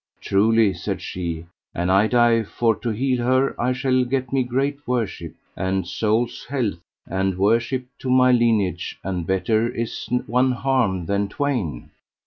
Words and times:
Truly, 0.19 0.73
said 0.73 0.99
she, 0.99 1.45
an 1.75 1.91
I 1.91 2.07
die 2.07 2.41
for 2.41 2.75
to 2.77 2.89
heal 2.89 3.23
her 3.23 3.55
I 3.61 3.71
shall 3.71 4.03
get 4.03 4.33
me 4.33 4.41
great 4.41 4.79
worship 4.87 5.35
and 5.55 5.85
soul's 5.87 6.45
health, 6.45 6.79
and 7.05 7.37
worship 7.37 7.85
to 7.99 8.09
my 8.09 8.31
lineage, 8.31 8.97
and 9.03 9.27
better 9.27 9.69
is 9.69 10.09
one 10.25 10.53
harm 10.53 11.05
than 11.05 11.27
twain. 11.29 11.91